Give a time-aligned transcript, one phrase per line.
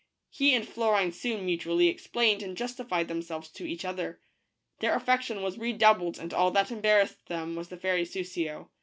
[0.31, 4.19] He and Florine soon mutually explained and justified themselves to each other.
[4.79, 8.69] Their affection was redoubled and all that embarrassed them was the fairy Soussio.